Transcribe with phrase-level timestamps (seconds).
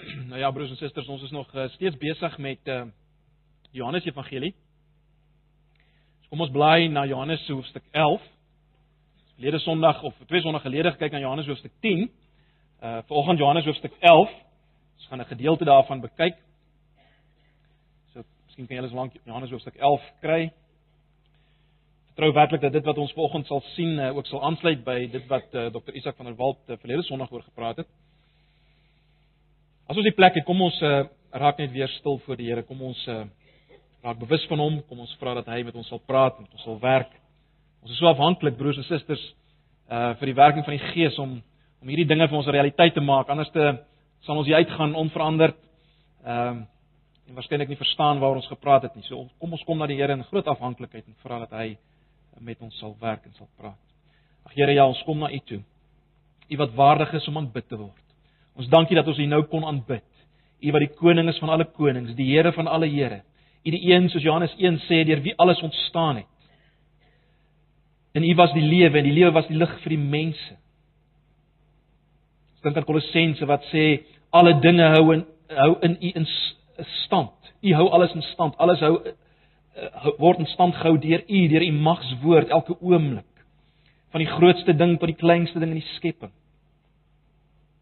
[0.00, 2.82] Nou ja, broers en susters, ons is nog uh, steeds besig met uh
[3.70, 4.54] Johannes Evangelie.
[6.20, 8.22] So kom ons blaai na Johannes hoofstuk 11.
[9.34, 12.08] Verlede Sondag of twee Sondae gelede gekyk na Johannes hoofstuk 10.
[12.82, 14.32] Uh vanoggend Johannes hoofstuk 11.
[14.96, 16.36] Ons gaan 'n gedeelte daarvan bekyk.
[18.12, 20.52] So miskien kan julle so lank Johannes hoofstuk 11 kry.
[22.06, 25.26] Vertrou werklik dat dit wat ons vanoggend sal sien uh, ook sal aansluit by dit
[25.26, 25.92] wat uh, Dr.
[25.92, 27.88] Isak van der Walt uh, verlede Sondag oor gepraat het.
[29.90, 31.00] As ons die plek het, kom ons uh,
[31.34, 32.62] raak net weer stil voor die Here.
[32.62, 33.24] Kom ons uh,
[34.06, 34.76] raak bewus van hom.
[34.86, 37.10] Kom ons vra dat hy met ons sal praat, met ons sal werk.
[37.82, 39.22] Ons is so afhanklik broers en susters
[39.90, 41.40] uh vir die werking van die Gees om
[41.80, 43.32] om hierdie dinge vir ons 'n realiteit te maak.
[43.34, 43.64] Anders te
[44.22, 45.56] sal ons hier uitgaan onveranderd.
[46.24, 46.66] Ehm uh,
[47.26, 49.04] en waarskynlik nie verstaan waaroor ons gepraat het nie.
[49.08, 51.78] So kom ons kom na die Here in groot afhanklikheid en vra dat hy
[52.38, 53.78] met ons sal werk en sal praat.
[54.46, 55.62] Ag Here, ja, ons kom na U toe.
[56.48, 57.99] U wat waardig is om aanbid te word.
[58.60, 60.04] Ons dankie dat ons U nou kon aanbid.
[60.60, 63.22] U wat die koning is van alle konings, die Here van alle Here.
[63.64, 66.26] U die een soos Johannes 1 sê deur wie alles ontstaan het.
[68.12, 70.56] En U was die lewe en die lewe was die lig vir die mense.
[72.56, 73.84] Ons dink aan Kolossense wat sê
[74.36, 75.24] alle dinge hou in
[75.56, 76.28] hou in U in
[77.04, 77.52] stand.
[77.64, 78.58] U hou alles in stand.
[78.60, 83.24] Alles hou uh, word in stand gehou deur U, deur U magswoord elke oomblik.
[84.12, 86.34] Van die grootste ding tot die kleinste ding in die skepping.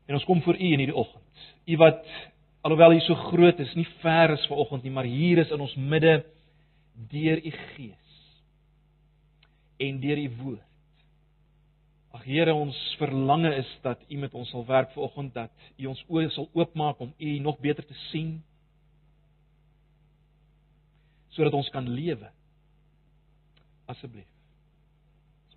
[0.08, 1.46] En ons kom voor U in hierdie oggend.
[1.68, 2.06] U wat
[2.64, 5.74] alhoewel U so groot is, nie ver is vanoggend nie, maar hier is in ons
[5.76, 6.22] midde
[7.12, 8.14] deur U Gees
[9.78, 10.64] en deur U woord.
[12.16, 16.00] Ag Here, ons verlange is dat U met ons sal werk vanoggend dat U ons
[16.08, 18.38] oë sal oopmaak om U nog beter te sien
[21.36, 22.32] sodat ons kan lewe.
[23.86, 24.37] Asseblief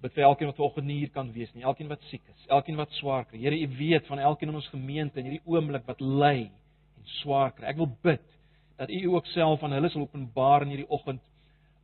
[0.02, 2.80] bid vir elkeen wat vanoggend nie hier kan wees nie, elkeen wat siek is, elkeen
[2.80, 3.40] wat swaar kry.
[3.42, 7.54] Here, U weet van elkeen in ons gemeente in hierdie oomblik wat ly en swaar
[7.54, 7.68] kry.
[7.70, 8.24] Ek wil bid
[8.82, 11.22] dat U ook self aan hulle sal openbaar in hierdie oggend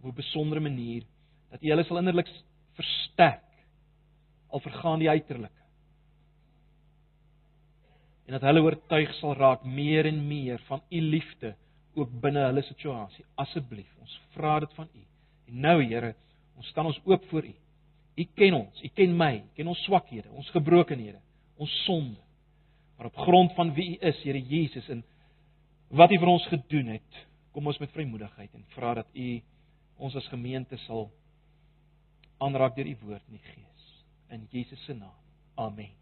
[0.02, 1.04] op 'n besondere manier,
[1.52, 2.30] dat U hulle sal innerlik
[2.73, 3.44] versterk
[4.49, 5.64] al vergaan die uiterlike.
[8.26, 11.55] En dat hulle oortuig sal raak meer en meer van U liefde
[11.95, 13.26] ook binne hulle situasie.
[13.36, 15.04] Asseblief, ons vra dit van U.
[15.48, 16.16] En nou Here,
[16.55, 17.54] ons staan ons oop voor U.
[18.17, 21.20] U ken ons, U ken my, U ken ons swakhede, ons gebrokenhede,
[21.61, 22.20] ons sonde.
[22.98, 25.04] Maar op grond van wie U is, Here Jesus en
[25.94, 27.22] wat U vir ons gedoen het,
[27.54, 29.30] kom ons met vrymoedigheid en vra dat U
[29.98, 31.08] ons as gemeente sal
[32.44, 33.86] aanraak deur U woord en die Gees
[34.34, 35.16] in Jesus se naam.
[35.55, 35.94] Amen.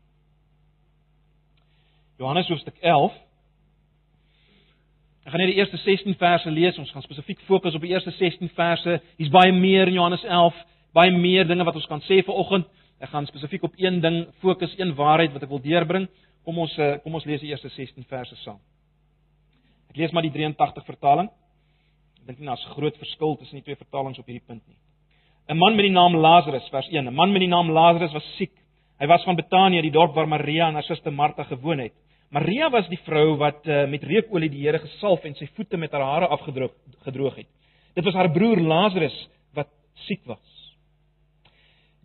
[2.17, 3.13] Johannes hoofstuk 11
[5.25, 6.77] Ek gaan net die eerste 16 verse lees.
[6.77, 8.99] Ons gaan spesifiek fokus op die eerste 16 verse.
[9.17, 10.59] Hier's baie meer in Johannes 11
[10.95, 12.67] baie meer dinge wat ons kan sê vir oggend.
[13.03, 16.07] Ek gaan spesifiek op een ding fokus, een waarheid wat ek wil deurbring.
[16.47, 18.61] Kom ons eh, kom ons lees die eerste 16 verse saam.
[19.91, 21.29] Ek lees maar die 83 vertaling.
[22.21, 24.77] Ek dink nie daar's groot verskil tussen die twee vertalings op hierdie punt nie.
[25.49, 27.05] 'n Man met die naam Lazarus, vers 1.
[27.07, 28.53] 'n Man met die naam Lazarus was siek.
[28.99, 31.93] Hy was van Betanië, die dorp waar Maria en haar suster Martha gewoon het.
[32.31, 35.91] Maria was die vrou wat uh, met reukolie die Here gesalf en sy voete met
[35.91, 36.71] haar hare afgedroog
[37.03, 37.47] gedroog het.
[37.93, 39.69] Dit was haar broer Lazarus wat
[40.07, 40.54] siek was.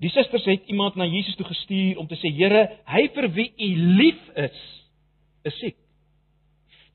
[0.00, 3.50] Die susters het iemand na Jesus toe gestuur om te sê: "Here, hy vir wie
[3.52, 4.60] u lief is,
[5.44, 5.76] is siek."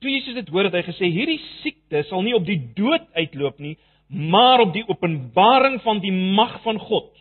[0.00, 3.58] Toe Jesus dit hoor, het hy gesê: "Hierdie siekte sal nie op die dood uitloop
[3.58, 3.76] nie,
[4.08, 7.12] maar op die openbaring van die mag van God."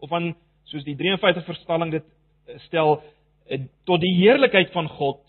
[0.00, 0.34] Of van
[0.64, 2.04] soos die 53 vertaling dit
[2.48, 3.02] eh, stel,
[3.46, 5.20] eh, tot die heerlikheid van God,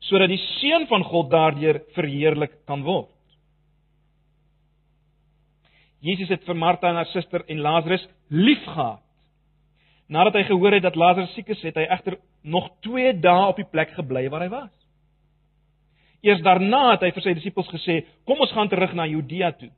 [0.00, 3.10] sodat die seun van God daardeur verheerlik kan word.
[6.00, 9.02] Jesus het vir Martha en haar suster en Lazarus liefgehad.
[10.10, 13.60] Nadat hy gehoor het dat Lazarus siek is, het hy egter nog 2 dae op
[13.60, 14.72] die plek gebly waar hy was.
[16.24, 19.70] Eers daarna het hy vir sy disippels gesê: "Kom ons gaan terug na Judea toe."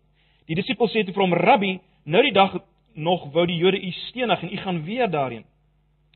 [0.47, 2.57] Die disippels sê toe vir hom: "Rabbi, nou die dag
[2.95, 5.45] nog wou die Jode u stenig en u gaan weer daarheen."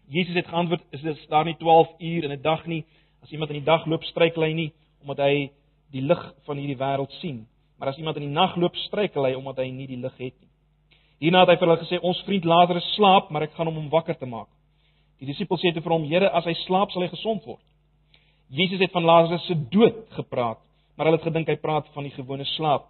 [0.08, 2.84] Jesus het geantwoord: "Is dit daar nie 12 uur in 'n dag nie?
[3.22, 4.72] As iemand in die dag loop, struikel hy nie
[5.02, 5.50] omdat hy
[5.90, 7.46] die lig van hierdie wêreld sien."
[7.78, 10.36] Maar as iemand in die nag loop, struikel hy omdat hy nie die lig het
[10.40, 10.50] nie.
[11.20, 13.88] Hierna het hy vir hulle gesê: "Ons vriend Lazarus slaap, maar ek gaan hom om
[13.92, 14.48] wakker te maak."
[15.20, 17.62] Die disippels sê te vir hom: "Here, as hy slaap, sal hy gesond word."
[18.50, 20.58] Jesus het van Lazarus se dood gepraat,
[20.96, 22.86] maar hulle het gedink hy praat van die gewone slaap.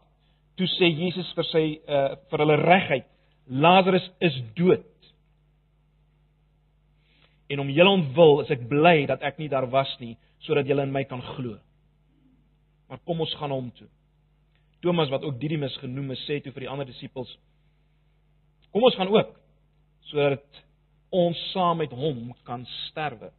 [0.56, 3.06] Toe sê Jesus vir sy uh vir hulle regheid:
[3.48, 4.84] "Lazarus is dood."
[7.48, 10.82] En om julle ontwil is ek bly dat ek nie daar was nie sodat julle
[10.82, 11.58] in my kan glo.
[12.88, 13.88] Maar kom ons gaan hom toe.
[14.86, 17.32] Thomas wat ook Didimus genoem is, sê toe vir die ander disippels:
[18.70, 19.34] Kom ons gaan ook
[20.06, 20.60] sodat
[21.10, 23.32] ons saam met hom kan sterwe.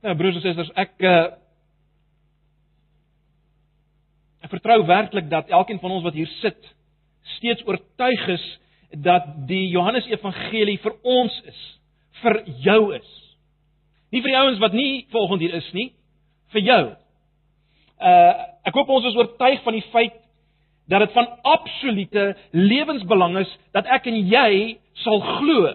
[0.00, 1.18] Nou broers en susters, ek uh
[4.42, 6.72] ek vertrou werklik dat elkeen van ons wat hier sit
[7.36, 8.46] steeds oortuig is
[9.04, 11.60] dat die Johannes Evangelie vir ons is,
[12.24, 13.12] vir jou is.
[14.10, 15.90] Nie vir die ouens wat nie volgende hier is nie,
[16.56, 16.82] vir jou.
[18.02, 20.18] Uh ek hoop ons is oortuig van die feit
[20.86, 25.72] dat dit van absolute lewensbelang is dat ek en jy sal glo.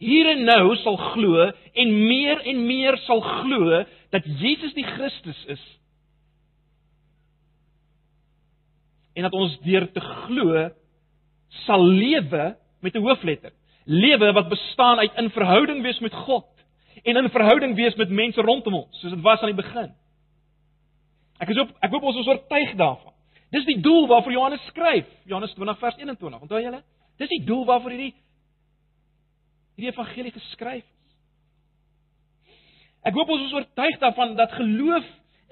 [0.00, 3.82] Hier en nou sal glo en meer en meer sal glo
[4.14, 5.62] dat Jesus die Christus is.
[9.16, 10.68] En dat ons deur te glo
[11.66, 13.52] sal lewe met 'n hoofletter.
[13.84, 16.46] Lewe wat bestaan uit in verhouding wees met God
[17.04, 19.92] en in verhouding wees met mense rondom ons, soos dit was aan die begin.
[21.40, 23.14] Ek is op ek hoop ons is oortuig daarvan.
[23.50, 25.08] Dis die doel waarvoor Johannes skryf.
[25.26, 26.42] Johannes 20 vers 21.
[26.46, 26.82] Onthou julle?
[27.18, 28.14] Dis die doel waarvoor hierdie
[29.78, 31.14] hierdie evangelie geskryf is.
[33.08, 35.06] Ek hoop ons is oortuig daarvan dat geloof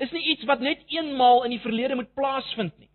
[0.04, 2.90] is nie iets wat net eenmaal in die verlede moet plaasvind nie.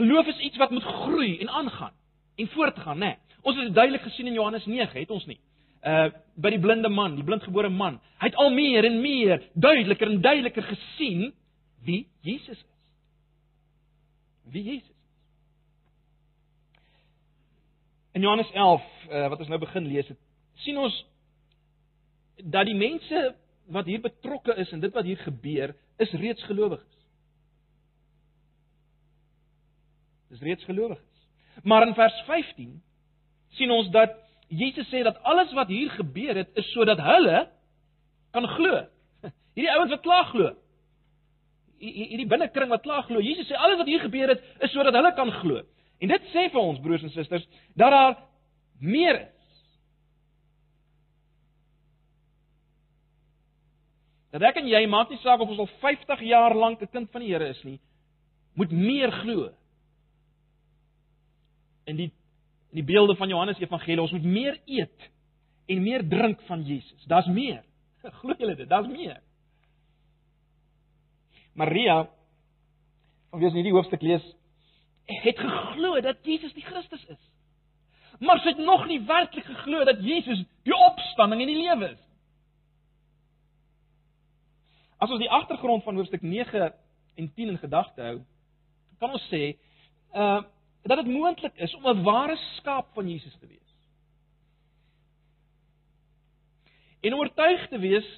[0.00, 1.94] Geloof is iets wat moet groei en aangaan
[2.36, 3.12] en voortgaan, né?
[3.14, 3.38] Nee.
[3.42, 5.38] Ons het dit duidelik gesien in Johannes 9, het ons nie?
[5.86, 7.98] Uh by die blinde man, die blindgebore man.
[8.22, 11.32] Hy het al meer en meer duideliker en duideliker gesien
[11.84, 12.64] wie Jesus is.
[14.42, 14.96] Wie Jesus is.
[18.12, 20.18] In Johannes 11, uh, wat ons nou begin lees het,
[20.64, 20.96] sien ons
[22.42, 23.22] dat die mense
[23.72, 26.98] wat hier betrokke is en dit wat hier gebeur, is reeds gelowiges.
[30.32, 31.08] Dis reeds gelowiges.
[31.62, 32.74] Maar in vers 15
[33.56, 34.14] sien ons dat
[34.52, 37.46] Jesus sê dat alles wat hier gebeur het is sodat hulle
[38.32, 38.82] kan glo.
[39.56, 40.52] Hierdie ouens wat klaar glo.
[41.82, 43.20] Hierdie binnekring wat klaar glo.
[43.20, 45.62] Jesus sê alles wat hier gebeur het is sodat hulle kan glo.
[46.02, 48.16] En dit sê vir ons broers en susters dat daar
[48.78, 49.42] meer is.
[54.32, 57.10] Dat ek en jy maak nie saak of ons al 50 jaar lank 'n kind
[57.10, 57.80] van die Here is nie,
[58.54, 59.50] moet meer glo.
[61.86, 62.12] In die
[62.72, 65.10] in die beelde van Johannes Evangelie, ons moet meer eet
[65.66, 67.04] en meer drink van Jesus.
[67.04, 67.62] Daar's meer.
[68.20, 68.68] Glo julle dit?
[68.68, 69.20] Daar's meer.
[71.54, 72.06] Maria,
[73.30, 74.24] of wie as nie die hoofstuk lees,
[75.06, 77.20] het geglo dat Jesus die Christus is.
[78.22, 82.00] Maar sy het nog nie werklik geglo dat Jesus die opstanding en die lewe is.
[85.02, 86.70] As ons die agtergrond van hoofstuk 9
[87.18, 88.18] en 10 in gedagte hou,
[89.02, 89.54] kan ons sê
[90.14, 90.42] uh
[90.82, 93.70] dat dit moontlik is om 'n ware skaap van Jesus te wees.
[97.00, 98.08] En oortuig te wees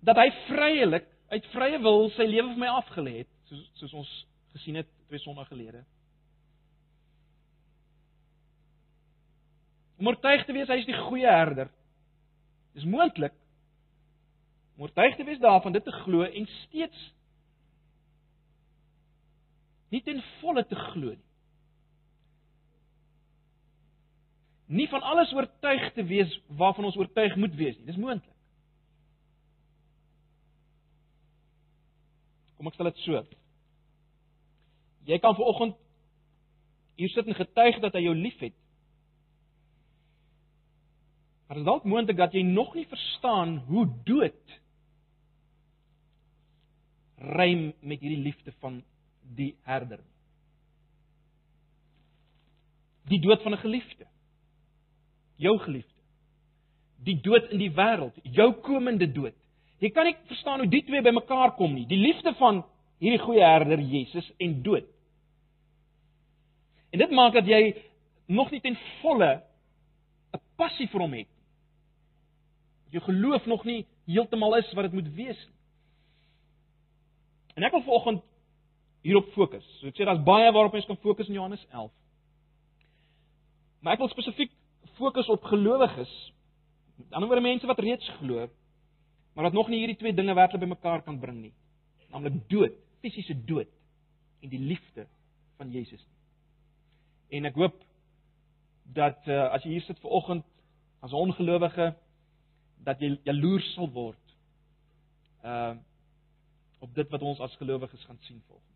[0.00, 4.12] dat hy vryelik uit vrye wil sy lewe vir my afgelê het, soos soos ons
[4.56, 5.82] gesien het twee sonnae gelede.
[9.98, 11.70] Om oortuig te wees hy is die goeie herder.
[12.76, 13.34] Dis moontlik
[14.76, 17.06] om oortuig te wees daarvan dit te glo en steeds
[19.90, 21.24] nie ten volle te glo nie.
[24.68, 27.88] Nie van alles oortuig te wees waarvan ons oortuig moet wees nie.
[27.88, 28.37] Dis moontlik.
[32.58, 33.20] Kom ek stel dit so.
[35.08, 35.78] Jy kan vanoggend
[36.98, 38.56] hier sit en getuig dat hy jou liefhet.
[41.46, 44.56] Maar dit is dalk moontlik dat jy nog nie verstaan hoe dood
[47.38, 48.82] rym met hierdie liefde van
[49.38, 50.02] die herder.
[53.08, 54.06] Die dood van 'n geliefde.
[55.36, 56.02] Jou geliefde.
[57.06, 59.37] Die dood in die wêreld, jou komende dood.
[59.78, 61.86] Jy kan nie verstaan hoe die twee bymekaar kom nie.
[61.86, 62.64] Die liefde van
[62.98, 64.88] hierdie goeie herder Jesus en dood.
[66.90, 67.76] En dit maak dat jy
[68.26, 69.42] nog nie ten volle
[70.34, 71.28] 'n passie vir hom het.
[72.90, 75.54] Jou geloof nog nie heeltemal is wat dit moet wees nie.
[77.54, 78.22] En ek wil vanoggend
[79.02, 79.66] hierop fokus.
[79.80, 81.90] So ek sê daar's baie waarop ons kan fokus in Johannes 11.
[83.82, 84.52] Maar ek wil spesifiek
[84.98, 86.12] fokus op gelowiges.
[86.96, 88.48] Met ander woorde mense wat reeds glo,
[89.38, 91.52] maar wat nog nie hierdie twee dinge werklik bymekaar kan bring nie.
[92.10, 93.68] Naamlik dood, fisiese dood
[94.42, 95.04] en die liefde
[95.60, 96.02] van Jesus.
[97.30, 97.76] En ek hoop
[98.98, 100.42] dat uh, as jy hier sit vanoggend
[101.06, 101.86] as 'n ongelowige
[102.82, 104.34] dat jy jaloers sal word.
[105.44, 105.76] Uh
[106.82, 108.74] op dit wat ons as gelowiges gaan sien volgens.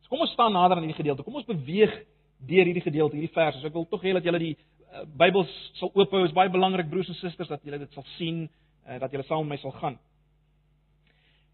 [0.00, 1.22] So kom ons staan nader aan hierdie gedeelte.
[1.22, 1.90] Kom ons beweeg
[2.38, 3.58] deur hierdie gedeelte, hierdie verse.
[3.58, 4.56] So ek wil tog hê dat julle die
[5.20, 6.24] Bybels sal oophou.
[6.26, 8.44] Is baie belangrik broers en susters dat julle dit sal sien,
[8.86, 9.98] uh, dat julle saam met my sal gaan.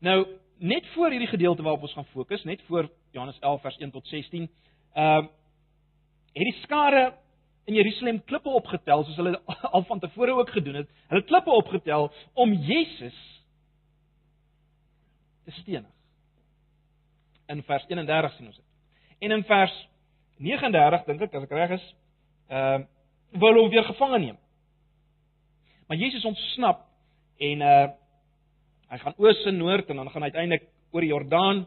[0.04, 0.18] Nou,
[0.58, 4.06] net voor hierdie gedeelte waarop ons gaan fokus, net voor Johannes 11 vers 1 tot
[4.06, 4.48] 16,
[4.94, 5.32] ehm uh,
[6.36, 7.14] het die skare
[7.64, 9.38] in Jerusalem klippe opgetel soos hulle
[9.74, 10.90] al van tevore ook gedoen het.
[11.08, 13.16] Hulle klippe opgetel om Jesus
[15.44, 15.90] te stenig.
[17.46, 18.64] In vers 31 sien ons dit.
[19.18, 19.74] En in vers
[20.36, 21.88] 39 dink ek as ek reg is,
[22.52, 22.92] ehm uh,
[23.30, 24.38] wil hom weer gevange neem.
[25.86, 26.86] Maar Jesus ontsnap
[27.38, 27.86] en uh
[28.86, 31.64] hy gaan oos en noord en dan gaan hy uiteindelik oor die Jordaan.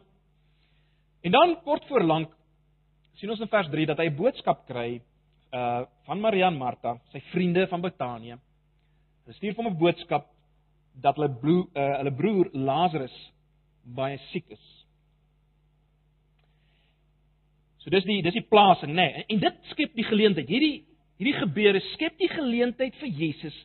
[1.20, 2.30] En dan kort voor lank
[3.20, 5.02] sien ons in vers 3 dat hy 'n boodskap kry
[5.52, 8.38] uh van Maria en Martha, sy vriende van Betanië.
[9.24, 10.26] Hulle stuur hom 'n boodskap
[10.94, 13.16] dat hulle broer uh, hulle broer Lazarus
[13.84, 14.66] baie siek is.
[17.80, 19.06] So dis die dis die plasing, nê.
[19.06, 19.24] Nee.
[19.28, 20.48] En dit skep die geleentheid.
[20.48, 20.84] Hierdie
[21.20, 23.56] hierdie gebeure skep die geleentheid vir Jesus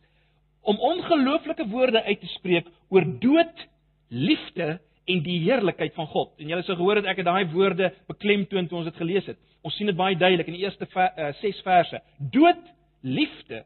[0.66, 3.66] om ongelooflike woorde uit te spreek oor dood,
[4.10, 6.34] liefde en die heerlikheid van God.
[6.42, 9.38] En julle sou gehoor het ek het daai woorde beklemtoon toe ons dit gelees het.
[9.66, 12.02] Ons sien dit baie duidelik in die eerste 6 uh, eh, verse.
[12.34, 12.66] Dood,
[13.06, 13.64] liefde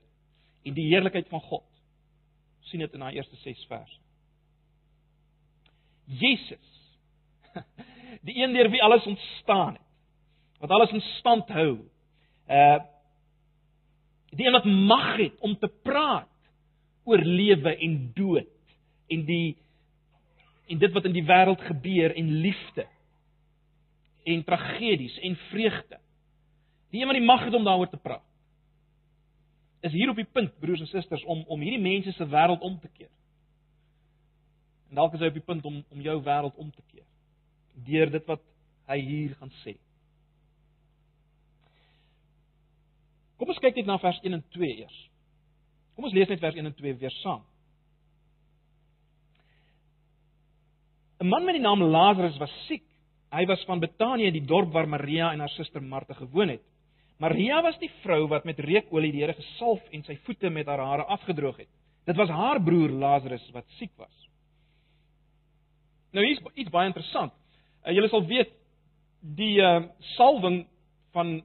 [0.68, 1.66] en die heerlikheid van God.
[2.60, 3.98] Ons sien dit in daai eerste 6 verse.
[6.20, 6.76] Jesus.
[8.26, 9.86] Die een deur wie alles ontstaan het.
[10.60, 11.74] Wat alles in stand hou.
[12.52, 12.80] Uh
[14.38, 16.30] die een wat mag het om te praat
[17.04, 18.76] oor lewe en dood
[19.10, 19.58] en die
[20.70, 22.86] en dit wat in die wêreld gebeur en liefde
[24.30, 25.98] en tragedies en vreugde.
[26.94, 28.26] Die een wat die mag het om daaroor te praat.
[29.82, 32.80] Is hier op die punt broers en susters om om hierdie mense se wêreld om
[32.80, 33.10] te keer.
[34.90, 37.08] En dalk is hy op die punt om om jou wêreld om te keer
[37.86, 38.42] deur dit wat
[38.90, 39.76] hy hier gaan sê.
[43.50, 44.98] Kom ons kyk net na vers 1 en 2 eers.
[45.98, 47.40] Kom ons lees net vers 1 en 2 weer saam.
[51.18, 52.86] 'n Man met die naam Lazarus was siek.
[53.34, 56.62] Hy was van Betanië, die dorp waar Maria en haar suster Martha gewoon het.
[57.18, 60.86] Maria was die vrou wat met reukolie die Here gesalf en sy voete met haar
[60.86, 61.70] hare afgedroog het.
[62.06, 64.30] Dit was haar broer Lazarus wat siek was.
[66.14, 67.34] Nou hier's iets baie interessant.
[67.84, 68.54] Uh, julle sal weet
[69.22, 70.68] die uh, salwing
[71.14, 71.42] van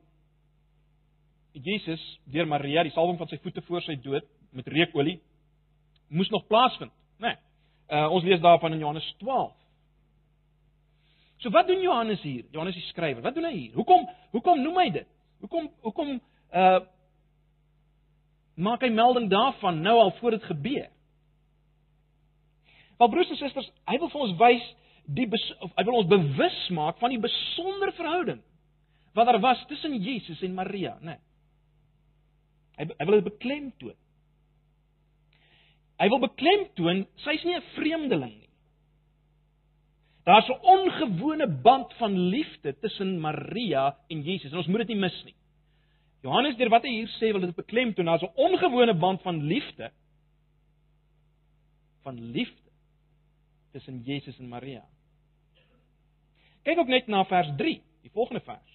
[1.63, 5.21] Jesus deur Maria, die salwing van sy voete voor sy dood, met reukolie
[6.15, 7.35] moes nog plaasvind, né?
[7.35, 7.37] Nee.
[7.89, 9.53] Uh ons lees daarvan in Johannes 12.
[11.43, 12.45] So wat doen Johannes hier?
[12.51, 13.23] Johannes die skrywer.
[13.23, 13.75] Wat doen hy hier?
[13.75, 15.09] Hoekom hoekom noem hy dit?
[15.45, 16.15] Hoekom hoekom
[16.55, 16.81] uh
[18.55, 20.89] maak hy melding daarvan nou al voor dit gebeur?
[22.99, 24.73] Wel broers en susters, hy wil vir ons wys
[25.05, 25.27] die
[25.61, 28.41] of hy wil ons bewus maak van die besondere verhouding
[29.15, 31.15] wat daar was tussen Jesus en Maria, né?
[31.15, 31.34] Nee.
[32.78, 33.97] Hy hy wil dit beklemtoon.
[36.00, 38.50] Hy wil beklemtoon sy's nie 'n vreemdeling nie.
[40.25, 45.02] Daar's 'n ongewone band van liefde tussen Maria en Jesus en ons moet dit nie
[45.07, 45.35] mis nie.
[46.23, 49.93] Johannes deur wat hy hier sê wil dit beklemtoon, daar's 'n ongewone band van liefde
[52.02, 52.71] van liefde
[53.73, 54.85] tussen Jesus en Maria.
[56.64, 58.71] Kyk ook net na vers 3, die volgende vers.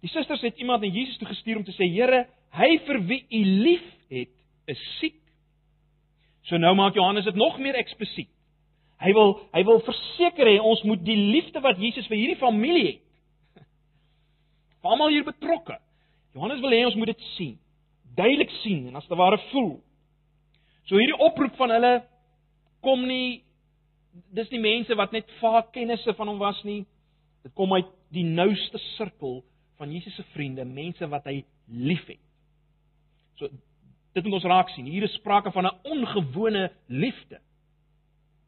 [0.00, 2.26] Die susters het iemand na Jesus toe gestuur om te sê: "Here,
[2.56, 4.32] hy vir wie u lief het,
[4.66, 5.18] is siek."
[6.48, 8.30] So nou maak Johannes dit nog meer eksplisiet.
[9.00, 12.86] Hy wil hy wil verseker hê ons moet die liefde wat Jesus vir hierdie familie
[12.86, 13.06] het.
[14.80, 15.76] vir almal hier betrokke.
[16.34, 17.56] Johannes wil hê ons moet dit sien.
[18.16, 19.74] Duidelik sien en as te ware voel.
[20.88, 21.92] So hierdie oproep van hulle
[22.84, 23.42] kom nie
[24.34, 26.82] dis die mense wat net vaak kennisse van hom was nie.
[27.44, 29.40] Dit kom uit die nouste sirkel
[29.80, 32.20] van Jesus se vriende, mense wat hy liefhet.
[33.38, 33.48] So
[34.16, 34.88] Dit moet ons raak sien.
[34.90, 37.40] Hier is sprake van 'n ongewone liefde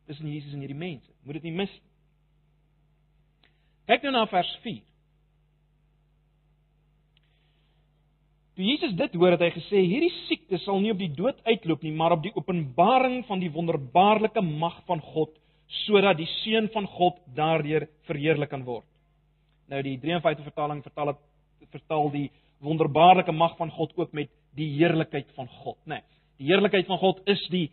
[0.06, 1.10] tussen Jesus en hierdie mense.
[1.22, 1.90] Moet dit nie mis nie.
[3.86, 4.82] Kyk nou na vers 4.
[8.54, 11.82] Toe Jesus dit hoor, het hy gesê: "Hierdie siekte sal nie op die dood uitloop
[11.82, 16.86] nie, maar op die openbaring van die wonderbaarlike mag van God, sodat die seun van
[16.86, 18.86] God daardeur verheerlik kan word."
[19.68, 21.16] Nou die 53 vertaling vertaal
[21.60, 24.28] dit vertaal die wonderbaarlike mag van God ook met
[24.58, 26.00] die heerlikheid van God, né?
[26.00, 27.68] Nee, die heerlikheid van God is die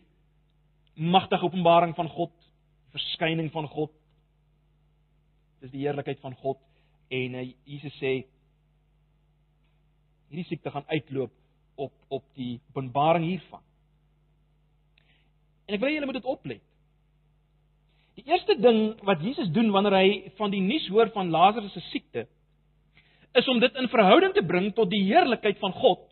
[0.99, 2.33] magtige openbaring van God,
[2.93, 3.91] verskyning van God.
[5.63, 6.59] Dis die heerlikheid van God
[7.09, 8.11] en uh, Jesus sê
[10.29, 11.33] hierdie siekte gaan uitloop
[11.79, 13.63] op op die openbaring hiervan.
[15.65, 16.61] En ek wil julle moet dit oplet.
[18.19, 21.83] Die eerste ding wat Jesus doen wanneer hy van die nuus hoor van Lazarus se
[21.87, 22.25] siekte,
[23.37, 26.08] is om dit in verhouding te bring tot die heerlikheid van God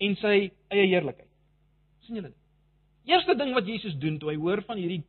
[0.00, 0.36] en sy
[0.72, 1.28] eie heerlikheid.
[2.06, 2.38] sien julle dit?
[3.10, 5.02] Eerste ding wat Jesus doen toe hy hoor van hierdie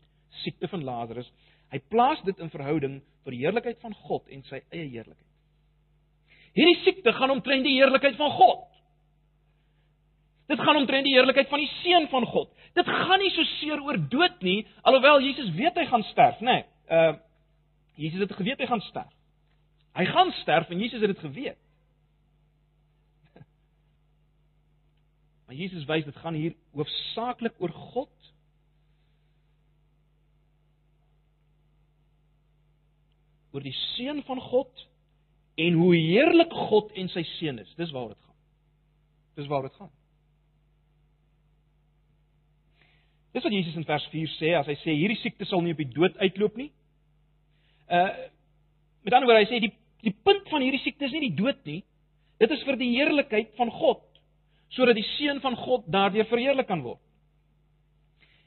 [0.43, 1.29] siekte van Lazarus,
[1.71, 5.27] hy plaas dit in verhouding tot die heerlikheid van God en sy eie heerlikheid.
[6.57, 8.67] Hierdie siekte gaan omtrent die heerlikheid van God.
[10.51, 12.51] Dit gaan omtrent die heerlikheid van die seun van God.
[12.75, 16.61] Dit gaan nie so seer oor dood nie, alhoewel Jesus weet hy gaan sterf, nê.
[16.61, 17.11] Nee, uh
[17.99, 19.11] Jesus het geweet hy gaan sterf.
[19.99, 21.57] Hy gaan sterf en Jesus het dit geweet.
[25.51, 28.17] Maar Jesus wys dit gaan hier hoofsaaklik oor God.
[33.51, 34.83] oor die seun van God
[35.59, 37.73] en hoe heerlik God en sy seun is.
[37.75, 38.37] Dis waaroor dit gaan.
[39.35, 39.89] Dis waaroor dit gaan.
[43.35, 45.83] Dis wat Jesus in vers 4 sê as hy sê hierdie siekte sal nie op
[45.83, 46.69] die dood uitloop nie.
[47.91, 48.07] Uh
[49.03, 49.73] met ander woorde hy sê die
[50.07, 51.81] die punt van hierdie siekte is nie die dood nie.
[52.39, 54.07] Dit is vir die heerlikheid van God
[54.71, 57.01] sodat die seun van God daardeur verheerlik kan word.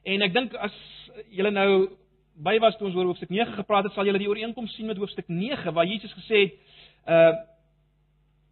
[0.05, 0.75] En ek dink as
[1.33, 1.69] julle nou
[2.45, 4.99] by was toe ons oor hoofstuk 9 gepraat het, sal julle die ooreenkoms sien met
[4.99, 6.63] hoofstuk 9 waar Jesus gesê het
[7.09, 7.35] uh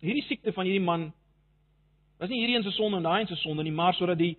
[0.02, 1.12] hierdie siekte van hierdie man
[2.18, 4.36] was nie hierdie een se sonde en daai een se sonde nie, maar sodat die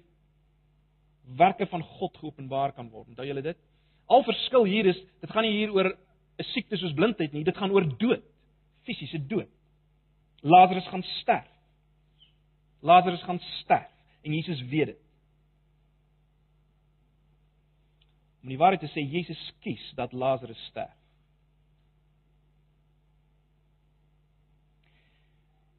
[1.40, 3.08] werke van God geopenbaar kan word.
[3.08, 3.58] Onthou julle dit?
[4.12, 7.58] Al verskil hier is, dit gaan nie hier oor 'n siekte soos blindheid nie, dit
[7.58, 8.24] gaan oor dood,
[8.84, 9.50] fisiese dood.
[10.42, 11.53] Lazarus gaan sterf.
[12.84, 15.00] Lazarus gaan sterf en Jesus weet dit.
[18.44, 20.92] Om die waarheid te sê, Jesus kies dat Lazarus sterf.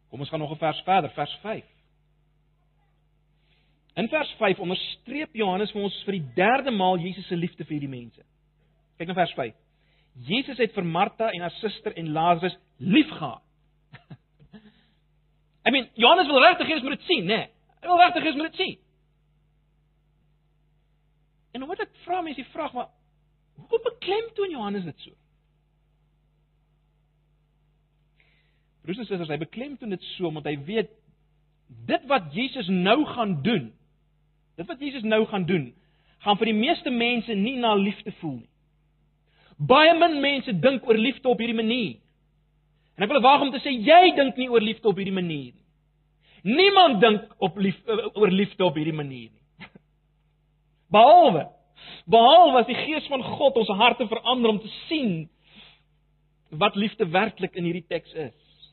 [0.08, 1.64] Kom ons gaan nog 'n vers verder, vers 5.
[3.94, 7.76] In vers 5 onderstreep Johannes vir ons vir die derde maal Jesus se liefde vir
[7.76, 8.24] hierdie mense.
[8.96, 9.54] Kyk na vers 5.
[10.26, 13.42] Jesus het vir Martha en haar suster en Lazarus liefgehad.
[15.64, 17.36] I mean, Johannes wil regtig hê ons moet dit sien, né?
[17.36, 17.50] Nee.
[17.80, 18.74] Hy wil regtig hê ons moet dit sien.
[21.54, 22.90] En moet ek vra mense die vraag, maar
[23.60, 25.14] hoekom beklemtoon Johannes dit so?
[28.84, 30.90] Broers en susters, hy beklemtoon dit so omdat hy weet
[31.88, 33.70] dit wat Jesus nou gaan doen,
[34.58, 35.70] dit wat Jesus nou gaan doen,
[36.24, 38.50] gaan vir die meeste mense nie na liefde voel nie.
[39.56, 41.94] Baie min mense dink oor liefde op hierdie manier.
[42.94, 45.52] En ek wil waag om te sê jy dink nie oor liefde op hierdie manier
[45.52, 45.62] nie.
[46.44, 49.68] Niemand dink op lief, oor liefde op hierdie manier nie.
[50.94, 51.48] Behalwe
[52.04, 55.24] behalwe as die gees van God ons harte verander om te sien
[56.54, 58.68] wat liefde werklik in hierdie teks is.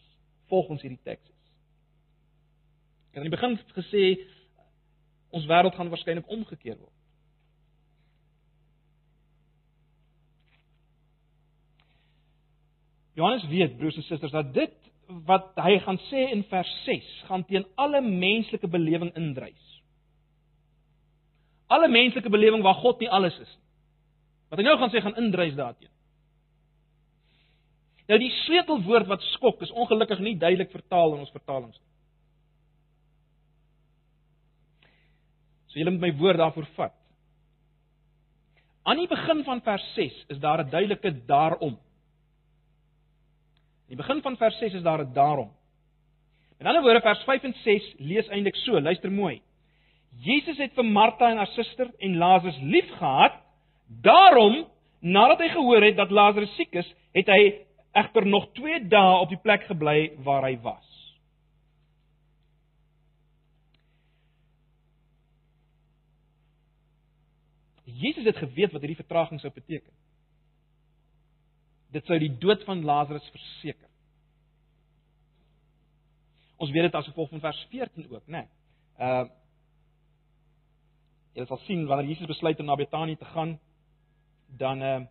[0.51, 1.51] Volgens hierdie teks is.
[3.11, 4.05] Ek het aan die begin gesê
[5.31, 7.00] ons wêreld gaan waarskynlik omgekeer word.
[13.17, 14.77] Johannes weet broers en susters dat dit
[15.27, 19.81] wat hy gaan sê in vers 6 gaan teen alle menslike belewing indrys.
[21.67, 23.67] Alle menslike belewing waar God nie alles is nie.
[24.51, 25.91] Wat hy nou gaan sê gaan indrys daarteen.
[28.11, 31.91] Nou die sleutelwoord wat skok is ongelukkig nie duidelik vertaal in ons vertalings nie.
[35.71, 36.97] So julle moet my woord daarvoor vat.
[38.83, 41.77] Aan die begin van vers 6 is daar 'n duidelike daarom.
[43.91, 45.51] In die begin van vers 6 is daar 'n daarom.
[46.59, 49.41] In ander woorde vers 5 en 6 lees eintlik so, luister mooi.
[50.23, 53.33] Jesus het vir Martha en haar suster en Lazarus liefgehad.
[54.01, 54.67] Daarom,
[54.99, 59.29] nadat hy gehoor het dat Lazarus siek is, het hy egter nog 2 dae op
[59.29, 61.15] die plek gebly waar hy was.
[67.83, 69.91] Jesus het geweet wat hierdie vertraging sou beteken.
[71.91, 73.89] Dit sou die dood van Lazarus verseker.
[76.61, 78.45] Ons weet dit as gevolg van vers 14 ook, né?
[78.45, 78.49] Nee.
[78.97, 79.29] Uh
[81.31, 83.59] Jy sal sien wanneer Jesus besluit om na Betanië te gaan,
[84.59, 85.01] dan uh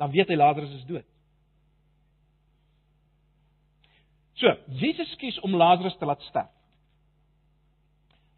[0.00, 1.04] dan weet hy Lazarus is dood.
[4.40, 4.48] So,
[4.80, 6.48] Jesus kies om Lazarus te laat sterf.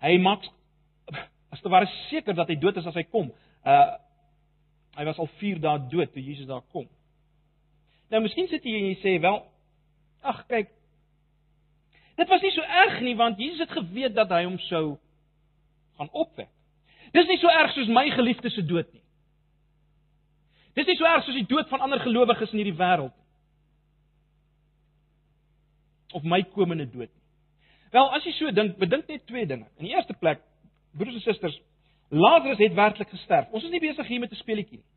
[0.02, 0.42] Hy maak
[1.54, 3.30] as te ware seker dat hy dood is as hy kom.
[3.62, 3.92] Uh
[4.96, 6.88] hy was al 4 dae dood toe Jesus daar kom.
[8.12, 9.40] Nou miskien sit jy en jy sê wel
[10.22, 10.70] ag kyk
[12.16, 14.98] dit was nie so erg nie want Jesus het geweet dat hy hom sou
[15.98, 16.50] gaan opwek.
[17.12, 19.02] Dis nie so erg soos my geliefdes se dood nie.
[20.76, 23.28] Dis nie so erg soos die dood van ander gelowiges in hierdie wêreld nie.
[26.16, 27.22] Of my komende dood nie.
[27.92, 29.68] Wel, as jy so dink, bedink net twee dinge.
[29.76, 30.40] In die eerste plek,
[30.96, 31.58] broers en susters,
[32.12, 33.48] Lazarus het werklik gesterf.
[33.50, 34.90] Ons is nie besig hier met 'n speletjie nie.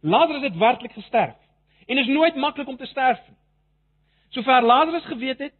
[0.00, 1.36] Lazarus het werklik gesterf.
[1.86, 3.36] En is nooit maklik om te sterf nie.
[4.28, 5.54] Sover Lazarus geweet het,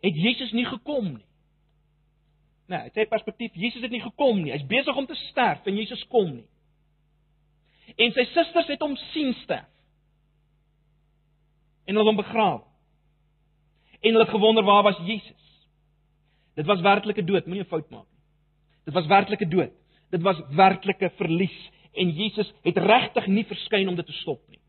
[0.00, 1.26] het Jesus nie gekom nie.
[2.66, 4.52] Nee, uit sy perspektief, Jesus het nie gekom nie.
[4.52, 6.48] Hy's besig om te sterf en Jesus kom nie.
[7.96, 9.68] En sy susters het hom sien sterf.
[11.88, 12.64] En hulle hom begrawe.
[14.00, 15.47] En hulle het gewonder waar was Jesus?
[16.58, 18.18] Dit was werklike dood, moenie 'n fout maak nie.
[18.84, 19.72] Dit was werklike dood.
[20.10, 24.60] Dit was werklike verlies en Jesus het regtig nie verskyn om dit te stop nie.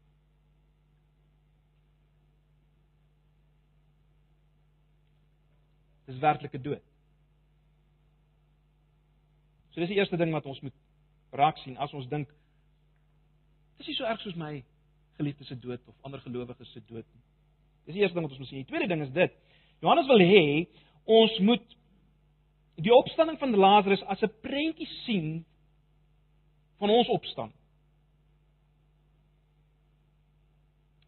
[6.05, 6.83] Dis werklike dood.
[9.69, 10.75] So dis die eerste ding wat ons moet
[11.31, 12.29] raak sien as ons dink
[13.79, 14.63] dis nie so erg soos my
[15.17, 17.25] geliefde se dood of ander gelowiges se dood nie.
[17.85, 18.63] Dis die eerste ding wat ons moet sien.
[18.63, 19.35] Die tweede ding is dit.
[19.81, 20.45] Johannes wil hê
[21.09, 21.78] ons moet
[22.83, 25.45] die opstanding van Lazarus as 'n prentjie sien
[26.79, 27.51] van ons opstaan.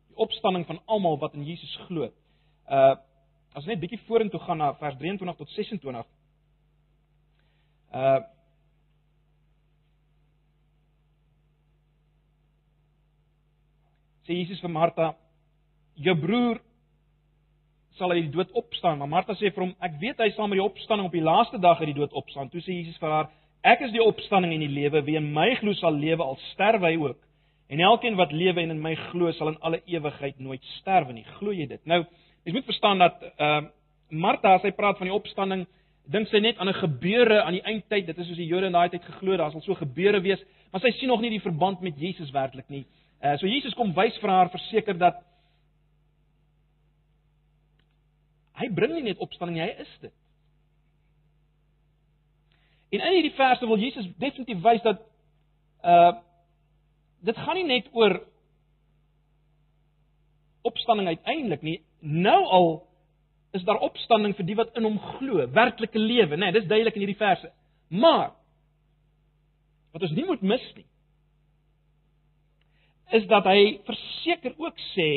[0.08, 2.12] Die opstanding van almal wat in Jesus glo.
[2.68, 2.96] Uh
[3.54, 6.06] as net bietjie vorentoe gaan na vers 23 tot 26.
[7.92, 8.20] Uh
[14.24, 15.16] sê Jesus vir Martha:
[15.96, 16.62] "Jou broer
[17.98, 20.60] sal uit die dood opstaan." Maar Martha sê vir hom: "Ek weet hy sal met
[20.60, 23.30] die opstanding op die laaste dag uit die dood opstaan." Toe sê Jesus vir haar:
[23.64, 25.04] "Ek is die opstanding en die lewe.
[25.04, 27.18] Wie in my glo sal lewe al sterwe hy ook.
[27.70, 31.24] En elkeen wat lewe en in my glo sal in alle ewigheid nooit sterwe nie."
[31.24, 31.86] Glo jy dit?
[31.86, 32.06] Nou,
[32.44, 33.62] jy moet verstaan dat uh
[34.12, 35.68] Martha as hy praat van die opstanding,
[36.12, 38.06] dink sy net aan 'n gebeure aan die eindtyd.
[38.06, 40.82] Dit is soos die Jode in daai tyd geglo, daar sal so gebeure wees, maar
[40.82, 42.86] sy sien nog nie die verband met Jesus werklik nie.
[43.24, 45.16] Uh so Jesus kom wys vir haar verseker dat
[48.62, 50.14] hy bring nie net opstanding, hy is dit.
[52.92, 55.08] En in hierdie verse wil Jesus definitief wys dat
[55.88, 56.12] uh
[57.22, 58.16] dit gaan nie net oor
[60.66, 61.76] opstanding uiteindelik nie.
[62.02, 62.70] Nou al
[63.54, 66.48] is daar opstanding vir die wat in hom glo, werklike lewe, né?
[66.48, 67.52] Nee, dis duidelik in hierdie verse.
[67.94, 68.32] Maar
[69.94, 70.88] wat ons nie moet mis nie,
[73.20, 75.10] is dat hy verseker ook sê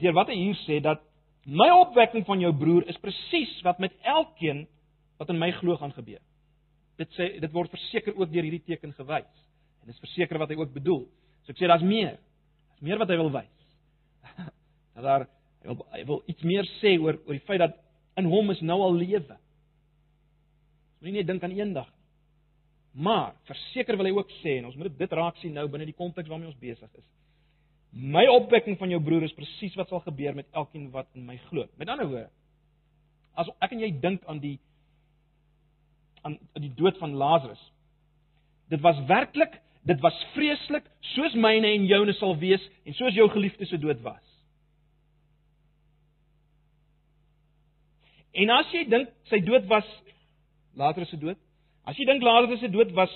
[0.00, 1.04] deur wat hy hier sê dat
[1.48, 4.66] my opwekking van jou broer is presies wat met elkeen
[5.18, 6.20] wat in my glo gaan gebeur.
[7.00, 9.44] Dit sê dit word verseker ook deur hierdie teken gewys.
[9.82, 11.06] En dis verseker wat hy ook bedoel.
[11.46, 12.18] So ek sê daar's meer.
[12.70, 13.68] Daar's meer wat hy wil wys.
[14.98, 15.28] Dat daar
[15.62, 17.76] hy wil hy wil iets meer sê oor oor die feit dat
[18.18, 19.36] in hom is nou al lewe.
[20.98, 21.98] Moenie net dink aan eendag nie.
[22.98, 25.96] Maar verseker wil hy ook sê en ons moet dit raak sien nou binne die
[25.96, 27.06] konteks waarmee ons besig is.
[27.90, 31.38] My opwekking van jou broer is presies wat sal gebeur met elkeen wat in my
[31.48, 31.64] glo.
[31.80, 32.28] Met ander woorde,
[33.38, 34.58] as ek en jy dink aan die
[36.26, 37.60] aan die dood van Lazarus.
[38.68, 39.54] Dit was werklik,
[39.86, 44.02] dit was vreeslik, soos myne en joune sal wees en soos jou geliefde se dood
[44.04, 44.24] was.
[48.34, 49.86] En as jy dink sy dood was
[50.78, 51.38] Lazarus se dood,
[51.88, 53.14] as jy dink Lazarus se dood was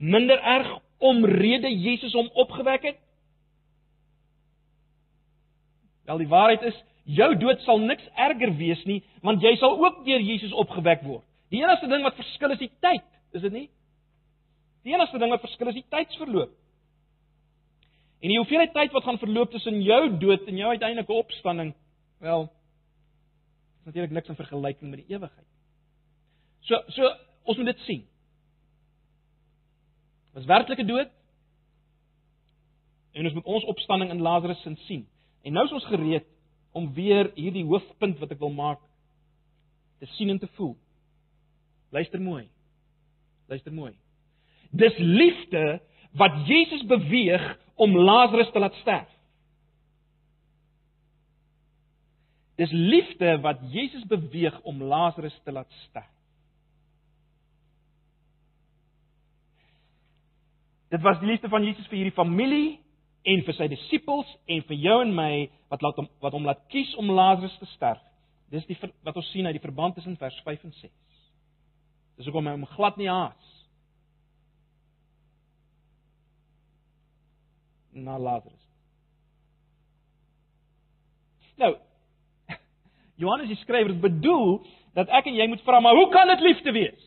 [0.00, 0.72] minder erg
[1.04, 3.03] omrede Jesus hom opgewek het,
[6.04, 10.04] Wel die waarheid is, jou dood sal niks erger wees nie, want jy sal ook
[10.06, 11.24] deur Jesus opgewek word.
[11.52, 13.66] Die enigste ding wat verskil is die tyd, is dit nie?
[14.84, 16.52] Die enigste ding wat verskil is die tydsverloop.
[18.24, 21.74] En die hoeveelheid tyd wat gaan verloop tussen jou dood en jou uiteindelike opstanding,
[22.24, 22.46] wel,
[23.80, 25.48] is natuurlik niks in vergelyking met die ewigheid.
[26.64, 27.10] So so
[27.44, 28.04] ons moet dit sien.
[30.32, 31.10] Was werklike dood
[33.12, 35.04] en ons moet ons opstanding in Lazarus se sien.
[35.44, 36.26] En nou is ons gereed
[36.74, 38.80] om weer hierdie hoofpunt wat ek wil maak
[40.02, 40.74] te sien en te voel.
[41.94, 42.46] Luister mooi.
[43.52, 43.92] Luister mooi.
[44.74, 45.80] Dis liefde
[46.18, 49.10] wat Jesus beweeg om Lazarus te laat sterf.
[52.58, 56.10] Dis liefde wat Jesus beweeg om Lazarus te laat sterf.
[60.94, 62.68] Dit was die liefde van Jesus vir hierdie familie
[63.24, 65.32] en vir sy disippels en vir jou en my
[65.72, 68.02] wat laat hom wat hom laat kies om Lazarus te sterf.
[68.52, 70.92] Dis die wat ons sien uit die verband tussen vers 5 en 6.
[72.18, 73.50] Dis hoekom hy hom glad nie haat
[77.94, 78.60] na Lazarus.
[81.56, 81.72] Nou
[83.22, 84.58] Johannes die skrywer bedoel
[84.94, 87.03] dat ek en jy moet vra maar hoe kan dit liefde wees?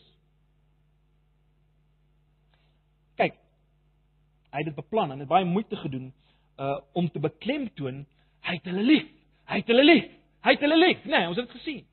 [4.52, 6.14] Hy het dit beplan en het baie moeite gedoen
[6.58, 8.06] uh om te beklemtoon
[8.48, 9.10] hy het hulle lief.
[9.48, 10.08] Hy het hulle lief.
[10.44, 11.04] Hy het hulle lief.
[11.06, 11.84] Nee, ons het dit gesien.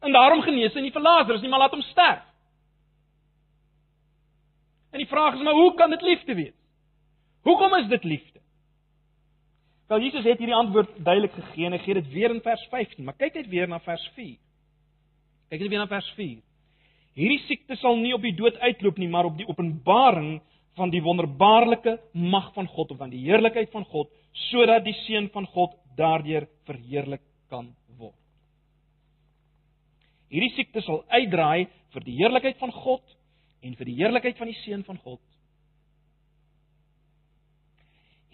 [0.00, 2.24] En daarom genees hy nie vir Lazarus nie, maar laat hom sterf.
[4.94, 6.56] En die vraag is maar hoe kan dit liefde wees?
[7.46, 8.40] Hoekom is dit liefde?
[9.86, 13.04] Wel Jesus het hierdie antwoord duidelik gegee en hy gee dit weer in vers 15,
[13.04, 14.34] maar kyk net weer na vers 4.
[15.52, 16.40] Kyk net weer na vers 4.
[17.16, 20.36] Hierdie siekte sal nie op die dood uitloop nie, maar op die openbaring
[20.76, 24.10] van die wonderbaarlike mag van God of van die heerlikheid van God,
[24.50, 28.18] sodat die seun van God daardeur verheerlik kan word.
[30.28, 33.16] Hierdie siekte sal uitdraai vir die heerlikheid van God
[33.64, 35.22] en vir die heerlikheid van die seun van God.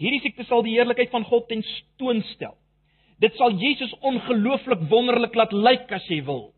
[0.02, 2.56] Hierdie siekte sal die heerlikheid van God ten stoon stel.
[3.22, 6.48] Dit sal Jesus ongelooflik wonderlik laat lyk as jy wil.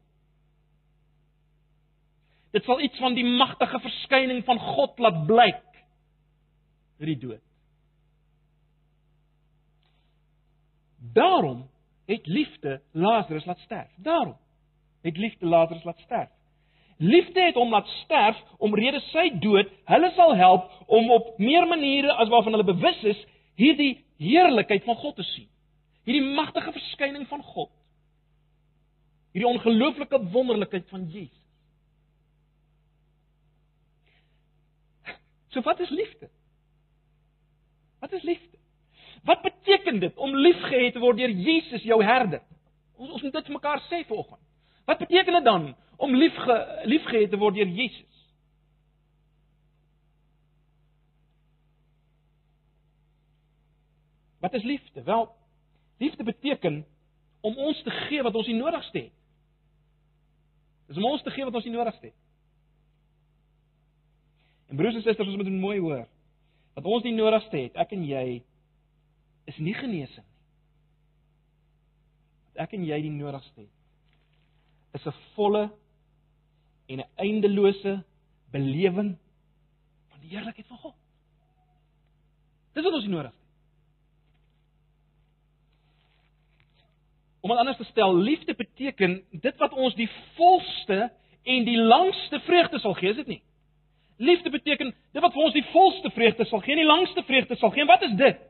[2.55, 5.65] Dit sal iets van die magtige verskyning van God laat blyk
[7.03, 7.43] vir die dood.
[11.15, 11.65] Daarom
[12.07, 13.91] het liefde Lazarus laat sterf.
[13.97, 14.37] Daarom
[15.03, 16.31] het liefde Lazarus laat sterf.
[16.97, 22.15] Liefde het hom laat sterf omrede sy dood hulle sal help om op meer maniere
[22.23, 23.27] as waarvan hulle bewus is
[23.59, 25.49] hierdie heerlikheid van God te sien.
[26.07, 27.71] Hierdie magtige verskyning van God.
[29.35, 31.44] Hierdie ongelooflike wonderlikheid van Jesus.
[35.55, 36.31] So wat is liefde?
[37.99, 38.59] Wat is liefde?
[39.23, 42.43] Wat beteken dit om liefgehad te word deur Jesus, jou herder?
[42.99, 44.43] Ons ons moet dit vir mekaar sê vanoggend.
[44.85, 46.57] Wat beteken dit dan om liefge
[46.91, 48.11] liefgehad te word deur Jesus?
[54.43, 55.03] Wat is liefde?
[55.03, 55.31] Wel,
[55.99, 56.83] liefde beteken
[57.41, 59.15] om ons te gee wat ons nie nodigste het.
[60.91, 62.24] Dis om ons te gee wat ons nie nodigste het.
[64.69, 66.07] En broers en susters, ons moet mooi hoor.
[66.75, 68.43] Wat ons nie nodigste het, ek en jy
[69.51, 70.31] is nie genesing nie.
[72.55, 73.71] Wat ek en jy die nodigste het,
[74.95, 75.71] is 'n volle
[76.89, 78.05] en 'n eindelose
[78.51, 79.17] belewing
[80.11, 80.95] van die heerlikheid van God.
[82.73, 83.45] Dis wat ons nodig het.
[87.41, 92.41] Om dit anders te stel, liefde beteken dit wat ons die volste en die langste
[92.41, 93.43] vreugde sal gee, is dit nie?
[94.17, 97.73] Liefde beteken dit wat vir ons die volste vreugde sal gee, die langste vreugde sal
[97.75, 97.83] gee.
[97.83, 98.43] En wat is dit?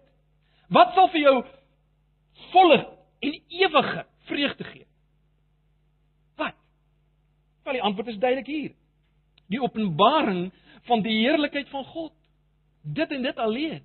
[0.69, 1.37] Wat sal vir jou
[2.53, 2.81] volle
[3.25, 4.87] en ewige vreugde gee?
[6.41, 6.59] Wat?
[7.65, 8.75] Wel die antwoord is duidelik hier.
[9.49, 10.53] Die openbaring
[10.89, 12.13] van die heerlikheid van God.
[12.83, 13.81] Dit en dit alleen.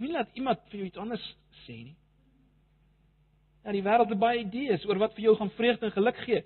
[0.00, 1.24] Wie laat iemand vir jou iets anders
[1.64, 1.96] sê nie?
[3.64, 6.44] Ja, die wêreld het baie idees oor wat vir jou gaan vreugde en geluk gee.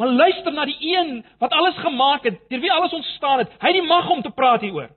[0.00, 3.50] Maar luister na die een wat alles gemaak het, deur wie alles ontstaan het.
[3.60, 4.88] Hy het die mag om te praat hieroor.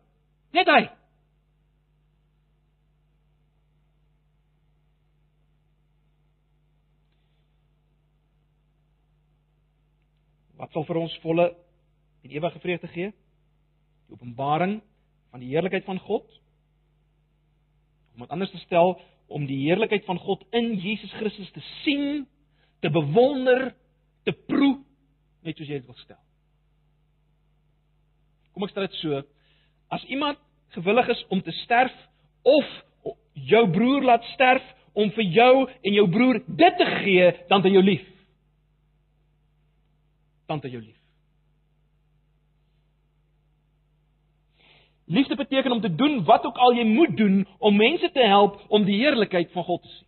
[0.55, 0.83] Net hy.
[10.55, 11.49] Wat sal vir ons volle
[12.23, 13.11] en ewige vreugde gee?
[14.07, 14.77] Die openbaring
[15.35, 16.31] van die heerlikheid van God.
[18.15, 18.95] Om dit anders te stel,
[19.27, 22.23] om die heerlikheid van God in Jesus Christus te sien,
[22.79, 23.73] te bewonder,
[24.23, 24.77] te proe
[25.43, 26.19] net soos jy dit wil stel.
[28.53, 29.21] Kom ek stel dit so:
[29.93, 30.39] As iemand
[30.77, 31.93] gewillig is om te sterf
[32.43, 32.71] of
[33.33, 37.73] jou broer laat sterf om vir jou en jou broer dit te gee, dan het
[37.73, 38.09] jy lief.
[40.49, 40.99] Dan het jy lief.
[45.13, 48.61] Liefde beteken om te doen wat ook al jy moet doen om mense te help
[48.69, 50.07] om die heerlikheid van God te sien.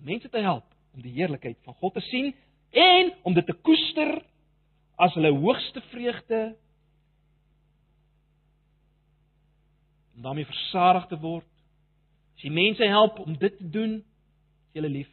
[0.00, 2.30] Mense te help om die heerlikheid van God te sien
[2.70, 4.20] en om dit te koester
[5.00, 6.40] as hulle hoogste vreugde
[10.14, 11.48] om daarmee versadig te word.
[12.36, 13.98] As jy mense help om dit te doen,
[14.70, 15.10] is jy lief.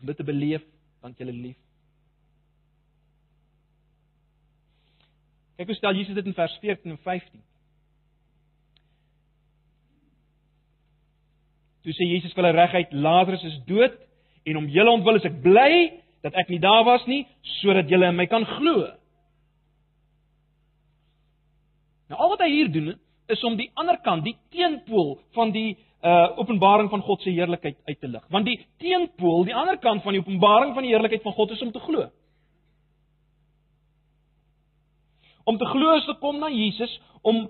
[0.00, 0.64] Om dit te beleef,
[1.04, 1.58] dan jy lief.
[5.58, 7.44] Kyk hoe stel Jesus dit in vers 14 en 15.
[11.82, 13.96] Toe sê Jesus vir hulle reguit Lazarus is dood
[14.44, 15.72] En om julle ontwil is ek bly
[16.22, 17.24] dat ek nie daar was nie
[17.58, 18.86] sodat julle in my kan glo.
[22.08, 22.94] Nou al wat hy hier doen
[23.28, 27.76] is om die ander kant, die teenpool van die uh openbaring van God se heerlikheid
[27.88, 28.22] uit te lig.
[28.30, 31.62] Want die teenpool, die ander kant van die openbaring van die heerlikheid van God is
[31.62, 32.06] om te glo.
[35.44, 37.48] Om te glo is te kom na Jesus om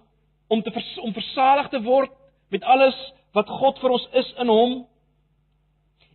[0.48, 2.12] om te vers, om versadig te word
[2.48, 2.96] met alles
[3.36, 4.78] wat God vir ons is in hom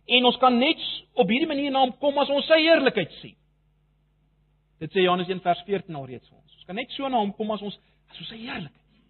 [0.06, 0.80] En ons kan net
[1.16, 3.36] op hierdie manier na hom kom as ons sy heerlikheid sien.
[4.82, 6.56] Dit sê Johannes 1 vers 14 alreeds vir ons.
[6.58, 7.78] Ons kan net so na hom kom as ons
[8.12, 9.02] as ons sy heerlikheid sien.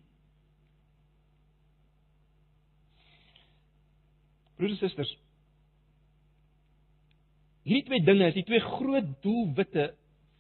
[4.54, 5.11] Broers en susters,
[7.66, 9.90] hierdie twee dinge is die twee groot doelwitte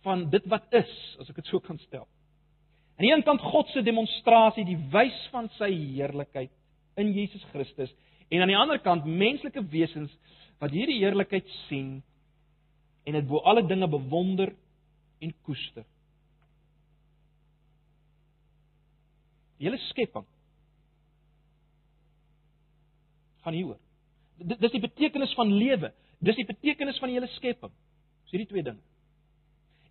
[0.04, 2.04] van dit wat is, as ek dit so kan stel.
[2.94, 6.52] Aan die een kant God se demonstrasie, die wys van sy heerlikheid
[7.00, 7.90] in Jesus Christus,
[8.30, 10.12] en aan die ander kant menslike wesens
[10.58, 12.02] wat hierdie heerlikheid sien
[13.04, 14.54] en dit bo alle dinge bewonder
[15.20, 15.84] en koester.
[19.58, 20.26] Die hele skepping
[23.44, 23.80] gaan hieroor.
[24.38, 25.92] Dis die betekenis van lewe.
[26.24, 27.72] Dis die betekenis van die hele skepping.
[28.24, 28.80] Dis hierdie twee dinge.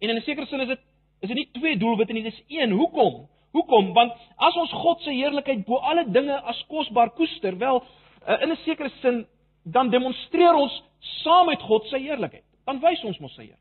[0.01, 0.79] En in 'n sekere sin is dit
[1.21, 2.71] is dit nie twee doelwitte nie, dis een.
[2.71, 3.27] Hoekom?
[3.51, 3.93] Hoekom?
[3.93, 7.83] Want as ons God se heerlikheid bo alle dinge as kosbaar koester, wel
[8.25, 9.25] eh, in 'n sekere sin
[9.63, 10.75] dan demonstreer ons
[11.23, 12.45] saam met God sy heerlikheid.
[12.67, 13.59] Dan wys ons mos sy heerlikheid.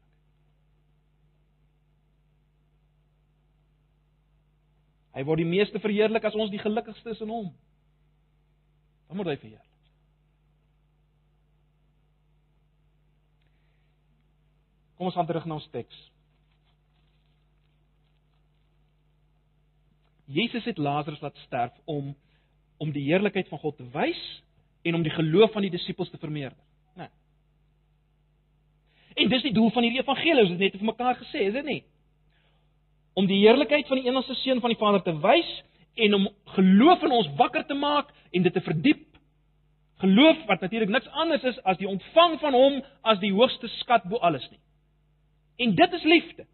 [5.12, 7.50] Hy word die meeste verheerlik as ons die gelukkigstes in hom.
[9.10, 9.68] Dan word hy verheerlik.
[14.96, 15.96] Kom ons gaan terug na ons teks.
[20.32, 22.14] Jesus het Lazarus laat sterf om
[22.82, 24.20] om die heerlikheid van God te wys
[24.82, 26.58] en om die geloof van die disippels te vermeerder.
[26.94, 27.06] Né?
[27.06, 27.12] Nee.
[29.14, 31.68] En dis die doel van hierdie evangelie, ons het net vir mekaar gesê, is dit
[31.68, 31.82] nie?
[33.18, 35.50] Om die heerlikheid van die enigste seun van die Vader te wys
[35.94, 39.04] en om geloof in ons wakker te maak en dit te verdiep.
[40.02, 44.08] Geloof wat natuurlik niks anders is as die ontvang van hom as die hoogste skat
[44.08, 44.60] bo alles nie.
[45.62, 46.46] En dit is liefde.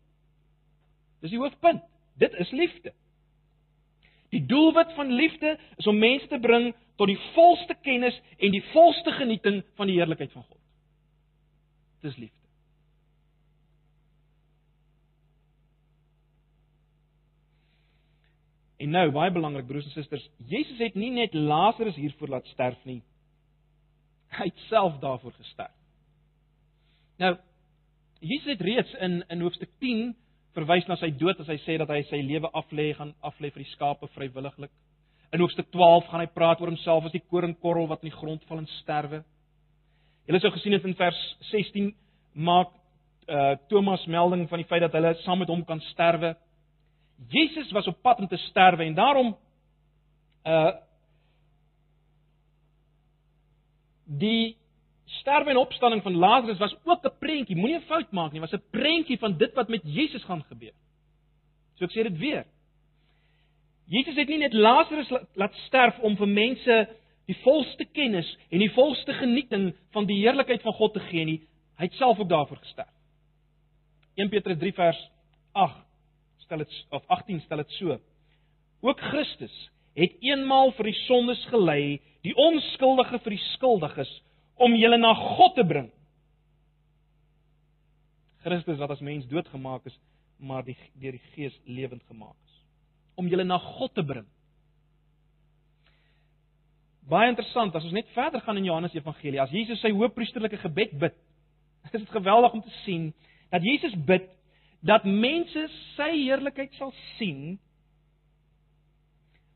[1.23, 1.83] Dis die hoofpunt.
[2.19, 2.93] Dit is liefde.
[4.35, 8.65] Die doelwit van liefde is om mense te bring tot die volste kennis en die
[8.73, 10.61] volste genieting van die heerlikheid van God.
[12.03, 12.37] Dis liefde.
[18.79, 22.79] En nou, baie belangrik broers en susters, Jesus het nie net Lazarus hiervoor laat sterf
[22.87, 23.01] nie.
[24.39, 25.75] Hy het self daarvoor gesterf.
[27.19, 27.33] Nou,
[28.23, 30.15] Jesus het reeds in in hoofstuk 10
[30.59, 33.65] verwys na sy dood as hy sê dat hy sy lewe aflê gaan aflê vir
[33.65, 34.73] die skape vrywilliglik.
[35.33, 38.45] In hoofstuk 12 gaan hy praat oor homself as die koringkorrel wat in die grond
[38.49, 39.23] val en sterwe.
[40.29, 41.21] Julle sou gesien het in vers
[41.53, 41.93] 16
[42.49, 42.75] maak
[43.29, 46.33] uh Thomas melding van die feit dat hulle saam met hom kan sterwe.
[47.29, 49.35] Jesus was op pad om te sterwe en daarom
[50.49, 50.73] uh
[54.09, 54.57] die
[55.09, 58.53] sterwe en opstanding van Lazarus was ook 'n prentjie, moenie 'n fout maak nie, was
[58.53, 60.75] 'n prentjie van dit wat met Jesus gaan gebeur.
[61.75, 62.47] So ek sê dit weer.
[63.87, 66.89] Jesus het nie net Lazarus laat sterf om vir mense
[67.27, 71.41] die volste kennis en die volste genieting van die heerlikheid van God te gee nie,
[71.79, 72.93] hy het self ook daarvoor gesterf.
[74.17, 75.11] 1 Petrus 3 vers
[75.53, 75.85] 8
[76.45, 77.99] stel dit of 18 stel dit so.
[78.81, 79.55] Ook Christus
[79.99, 84.11] het eenmaal vir die sondes gelei, die onskuldige vir die skuldiges
[84.59, 85.91] om julle na God te bring.
[88.45, 89.97] Christus wat as mens doodgemaak is,
[90.39, 92.59] maar die deur die Gees lewend gemaak is.
[93.19, 94.27] Om julle na God te bring.
[97.09, 100.99] Baie interessant as ons net verder gaan in Johannes Evangelie, as Jesus sy hoëpriesterlike gebed
[101.01, 101.17] bid,
[101.89, 103.09] is dit geweldig om te sien
[103.49, 104.29] dat Jesus bid
[104.85, 105.65] dat mense
[105.97, 107.57] sy heerlikheid sal sien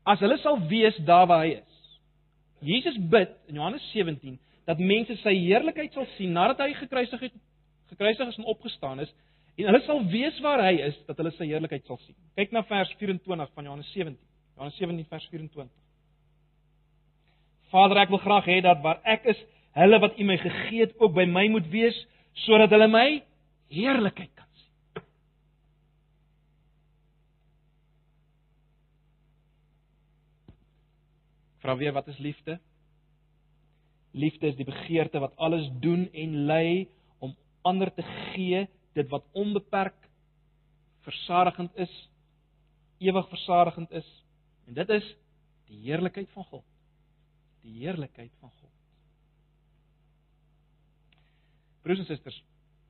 [0.03, 1.77] as hulle sal wees daar waar hy is.
[2.63, 7.39] Jesus bid in Johannes 17 dat mense sy heerlikheid sal sien nadat hy gekruisig het
[7.91, 9.11] gekruisig is en opgestaan is
[9.57, 12.15] en hulle sal weet waar hy is dat hulle sy heerlikheid sal sien.
[12.37, 14.17] Kyk na vers 24 van Johannes 17.
[14.55, 15.69] Johannes 17 vers 24.
[17.73, 19.39] Vader, ek wil graag hê dat waar ek is,
[19.77, 21.97] hulle wat U my gegee het ook by my moet wees
[22.45, 23.07] sodat hulle my
[23.73, 25.05] heerlikheid kan sien.
[31.61, 32.57] Vra weer wat is liefde?
[34.13, 36.87] Liefde is die begeerte wat alles doen en lei
[37.19, 39.97] om ander te gee dit wat onbeperk
[41.03, 41.93] versadigend is,
[43.01, 44.09] ewig versadigend is.
[44.67, 45.07] En dit is
[45.67, 46.65] die heerlikheid van God.
[47.65, 48.71] Die heerlikheid van God.
[51.83, 52.37] Broers en susters,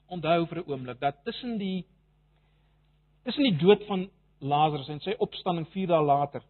[0.08, 1.86] onthou vir 'n oomblik dat tussen die
[3.24, 4.10] tussen die dood van
[4.40, 6.44] Lazarus en sy opstanding 4 dae later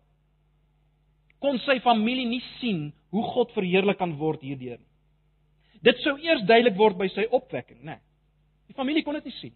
[1.43, 4.91] kon sy familie nie sien hoe God verheerlik kan word hierdeur nie.
[5.83, 7.97] Dit sou eers duidelik word by sy opwekking, né?
[7.97, 8.01] Nee.
[8.71, 9.53] Die familie kon dit nie sien.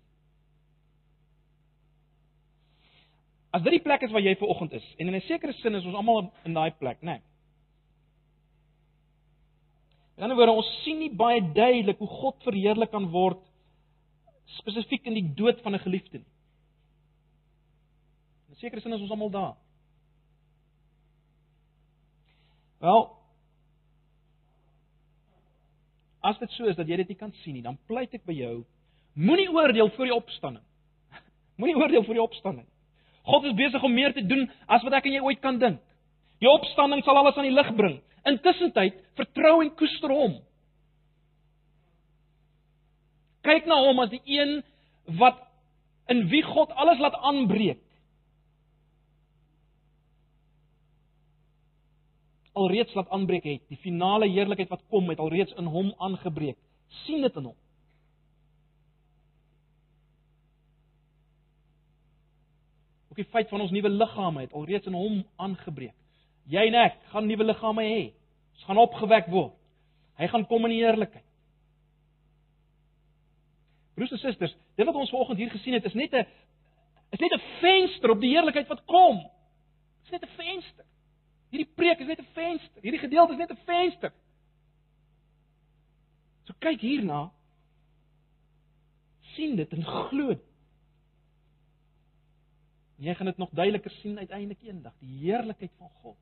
[3.56, 5.76] As dit die plek is waar jy ver oggend is en in 'n sekere sin
[5.76, 7.16] is ons almal in daai plek, né?
[7.16, 7.22] Nee.
[10.18, 13.40] In 'n ander woorde, ons sien nie baie duidelik hoe God verheerlik kan word
[14.60, 16.34] spesifiek in die dood van 'n geliefde nie.
[18.48, 19.56] In 'n sekere sin is ons almal daar.
[22.84, 23.04] Wel,
[26.28, 28.36] as dit so is dat jy dit nie kan sien nie, dan pleit ek by
[28.38, 28.56] jou,
[29.18, 30.64] moenie oordeel voor die opstanding.
[31.62, 32.68] Moenie oordeel voor die opstanding.
[33.28, 35.82] God is besig om meer te doen as wat ek en jy ooit kan dink.
[36.44, 37.98] Die opstanding sal alles aan die lig bring.
[38.30, 40.38] Intussen tyd, vertrou en koester hom.
[43.48, 44.60] Kyk na hom as die een
[45.18, 45.40] wat
[46.12, 47.82] in wie God alles laat aanbreek.
[52.58, 53.64] Alreeds laat aanbreek het.
[53.70, 56.58] Die finale heerlikheid wat kom het alreeds in hom aangebreek.
[57.04, 57.56] sien dit in hom.
[63.10, 65.96] Ook die feit van ons nuwe liggame het alreeds in hom aangebreek.
[66.48, 68.04] Jy en ek gaan nuwe liggame hê.
[68.56, 69.56] Ons gaan opgewek word.
[70.18, 71.26] Hy gaan kom in die heerlikheid.
[73.98, 76.26] Broers en susters, dit wat ons vanoggend hier gesien het, is net 'n
[77.12, 79.18] is net 'n venster op die heerlikheid wat kom.
[79.18, 80.86] Dit is net 'n venster.
[81.50, 82.82] Hierdie preek is net 'n venster.
[82.82, 84.14] Hierdie gedeelte is net 'n venster.
[86.46, 87.32] So kyk hierna.
[89.38, 90.36] sien dit en glo.
[92.98, 96.18] Jy gaan dit nog duideliker sien uiteindelik eendag, die heerlikheid van God.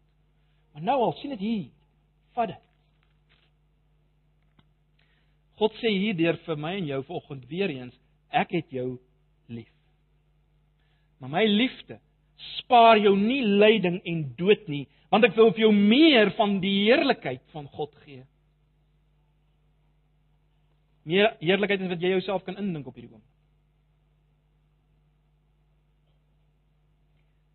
[0.74, 1.70] Maar nou al sien dit hier.
[2.36, 2.64] Vat dit.
[5.56, 7.96] God sê hierdeur vir my en jou vanoggend weer eens,
[8.28, 8.98] ek het jou
[9.48, 9.72] lief.
[11.22, 12.02] Maar my liefde
[12.58, 14.84] spaar jou nie lyding en dood nie,
[15.16, 18.26] want ek wil vir jou meer van die heerlikheid van God gee.
[21.07, 23.32] Meer heerlikheid as wat jy jouself kan indink op hierdie oomblik.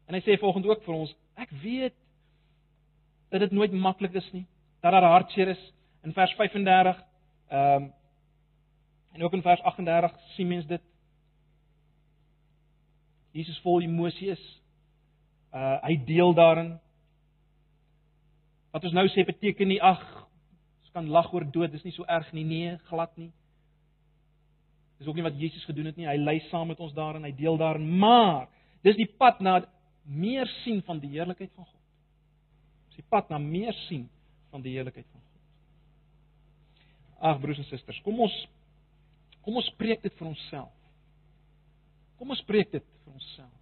[0.09, 1.95] En hy sê volgens ook vir ons, ek weet
[3.31, 4.47] dat dit nooit maklik is nie,
[4.81, 5.63] dat daar hartseer is
[6.03, 7.07] in vers 35.
[7.51, 7.91] Ehm um,
[9.11, 10.83] en ook in vers 38 sien mens dit.
[13.35, 14.45] Jesus vol emosie is.
[15.51, 16.77] Uh hy deel daarin.
[18.71, 20.03] Wat ons nou sê beteken nie ag,
[20.83, 23.31] ons kan lag oor dood, dis nie so erg nie, nee, glad nie.
[25.01, 26.07] Dis ook nie wat Jesus gedoen het nie.
[26.07, 28.51] Hy lei saam met ons daarin, hy deel daarin, maar
[28.85, 29.63] dis die pad na
[30.05, 31.79] meer sien van die heerlikheid van God.
[32.91, 34.05] Dis die pad na meer sien
[34.53, 35.29] van die heerlikheid van God.
[37.31, 38.37] Ag broers en susters, kom ons
[39.41, 40.77] kom ons spreek dit vir onsself.
[42.21, 43.57] Kom ons spreek dit vir onsself.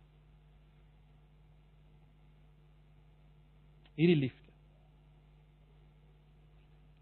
[3.99, 4.48] Hierdie liefde.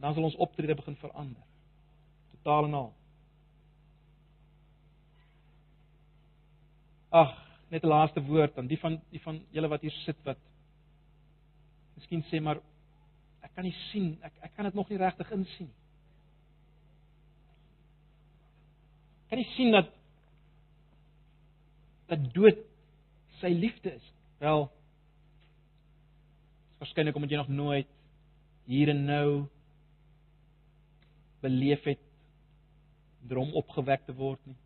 [0.07, 1.43] Dan sal ons optrede begin verander.
[2.31, 2.93] Totaal en al.
[7.11, 7.33] Ag,
[7.75, 10.39] net 'n laaste woord aan die van die van julle wat hier sit wat
[11.97, 12.61] Miskien sê maar
[13.43, 15.83] ek kan nie sien, ek ek kan dit nog nie regtig insien nie.
[19.29, 19.91] Kan jy sien dat
[22.07, 22.63] dat dood
[23.41, 24.13] sy liefde is?
[24.39, 24.71] Wel,
[26.79, 27.89] waarskynlik omdat jy nog nooit
[28.67, 29.49] hier en nou
[31.47, 32.03] beleef het
[33.31, 34.59] droom opgewek te word nie.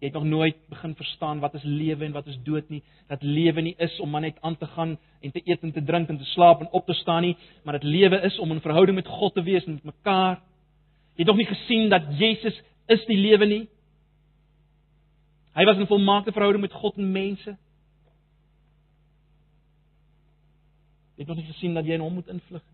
[0.00, 2.80] Jy het nog nooit begin verstaan wat is lewe en wat is dood nie.
[3.10, 5.82] Dat lewe nie is om maar net aan te gaan en te eet en te
[5.84, 8.62] drink en te slaap en op te staan nie, maar dat lewe is om in
[8.64, 10.40] verhouding met God te wees en met mekaar.
[11.14, 13.64] Jy het nog nie gesien dat Jesus is die lewe nie.
[15.52, 17.56] Hy was in volmaakte verhouding met God en mense.
[21.18, 22.64] Jy het nog nie gesien dat jy in hom moet invlug.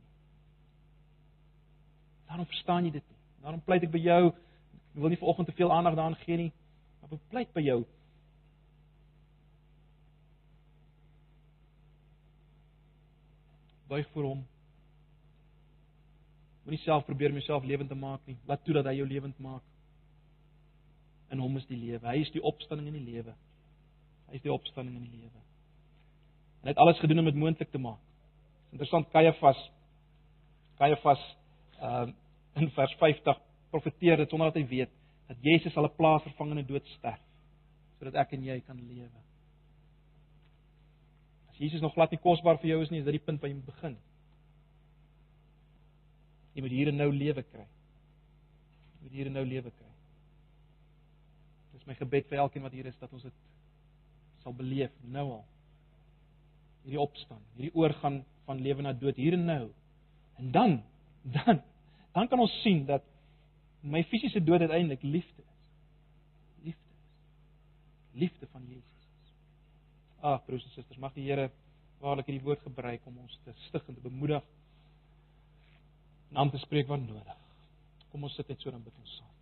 [2.27, 3.19] Daarom verstaan jy dit nie.
[3.43, 6.53] Daarom pleit ek by jou, ek wil nie vanoggend te veel aandag daaraan gee nie,
[7.01, 7.79] maar ek pleit by jou.
[13.87, 14.43] Buig voor hom.
[16.67, 18.35] Moenie self probeer om jouself lewend te maak nie.
[18.51, 19.63] Laat toe dat hy jou lewend maak.
[21.31, 22.03] In hom is die lewe.
[22.03, 23.35] Hy is die opstanding en die lewe.
[24.27, 25.43] Hy is die opstanding en die lewe.
[26.59, 28.03] En hy het alles gedoen om dit moontlik te maak.
[28.75, 29.61] Interessant Kajafas.
[30.81, 31.23] Kajafas
[31.81, 32.15] ehm uh,
[32.61, 34.93] in vers 50 profeteer dit sonder dat hy weet
[35.29, 37.21] dat Jesus al 'n plaasvervangende dood sterf
[37.99, 39.21] sodat ek en jy kan lewe.
[41.49, 43.51] As Jesus nog glad nie kosbaar vir jou is nie, is dit die punt waar
[43.51, 43.97] jy moet begin.
[46.55, 47.67] Jy moet hier en nou lewe kry.
[48.97, 49.97] Jy moet hier en nou lewe kry
[51.87, 53.45] my gebed vir elkeen wat hier is dat ons dit
[54.43, 55.45] sal beleef nou al.
[56.85, 59.63] Hierdie opstaan, hierdie oorgang van lewe na dood hier en nou.
[60.39, 60.77] En dan,
[61.35, 61.63] dan,
[62.13, 63.03] dan kan ons sien dat
[63.81, 65.55] my fisiese dood uiteindelik liefde is.
[66.63, 68.21] Liefde is.
[68.21, 69.33] Liefde van Jesus.
[70.21, 71.51] Ag, broers en susters, mag die Here
[72.01, 74.43] waarlik hierdie woord gebruik om ons te stig en te bemoedig
[76.31, 77.39] en aan te spreek wat nodig.
[78.11, 79.33] Kom ons sit net so dan bid ons saam.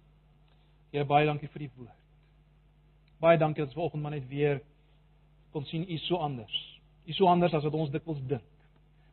[0.92, 2.00] Here, baie dankie vir die woord.
[3.22, 4.60] Baie dankie dat ons vanoggend maar net weer
[5.54, 6.54] kon sien u so anders.
[7.06, 8.46] U so anders as wat ons dikwels dink.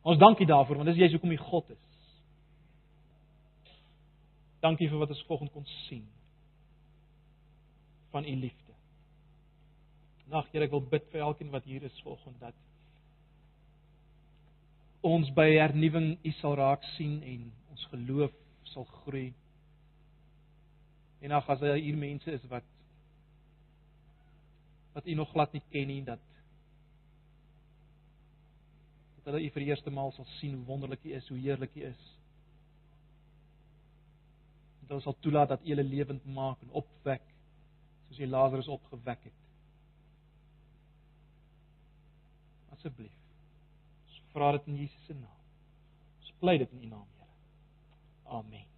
[0.02, 1.91] Ons dankie daarvoor want dis jy hoekom u God is.
[4.62, 6.04] Dankie vir wat ons vanoggend kon sien
[8.12, 8.74] van u liefde.
[10.30, 12.58] Nag Here, ek wil bid vir elkeen wat hier is vanoggend dat
[15.02, 18.34] ons by hernuwing u sal raak sien en ons geloof
[18.70, 19.32] sal groei.
[21.22, 22.68] En ag as daar hier mense is wat
[24.92, 26.22] wat u nog glad nie ken nie dat
[29.22, 31.76] dat hulle U vir die eerste maal sal sien hoe wonderlik U is, hoe heerlik
[31.78, 32.06] U is.
[34.92, 37.22] Dat hulle sal toelaat dat U hulle lewend maak en opwek
[38.08, 39.38] soos U Lazarus opgewek het.
[42.76, 43.14] Asseblief.
[44.04, 45.40] Ons vra dit in Jesus se naam.
[46.20, 47.32] Ons bly dit in U naam, Here.
[48.36, 48.71] Amen.